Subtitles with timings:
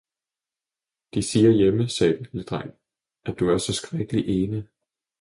[1.13, 2.71] De siger hjemme, sagde den lille dreng,
[3.25, 4.67] at du er så skrækkelig ene!